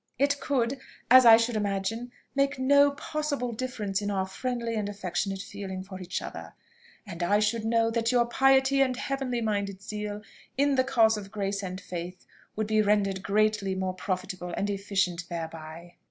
It 0.17 0.39
could, 0.41 0.79
as 1.11 1.27
I 1.27 1.37
should 1.37 1.55
imagine, 1.55 2.11
make 2.33 2.57
no 2.57 2.89
possible 2.89 3.51
difference 3.53 4.01
in 4.01 4.09
our 4.09 4.25
friendly 4.25 4.73
and 4.73 4.89
affectionate 4.89 5.43
feelings 5.43 5.87
for 5.89 6.01
each 6.01 6.23
other; 6.23 6.55
and 7.05 7.21
I 7.21 7.37
should 7.37 7.63
know 7.65 7.91
that 7.91 8.11
your 8.11 8.25
piety 8.25 8.81
and 8.81 8.97
heavenly 8.97 9.41
minded 9.41 9.79
zeal 9.83 10.23
in 10.57 10.73
the 10.73 10.83
cause 10.83 11.17
of 11.17 11.29
grace 11.29 11.61
and 11.61 11.79
faith 11.79 12.25
would 12.55 12.65
be 12.65 12.81
rendered 12.81 13.21
greatly 13.21 13.75
more 13.75 13.93
profitable 13.93 14.51
and 14.57 14.71
efficient 14.71 15.29
thereby." 15.29 15.93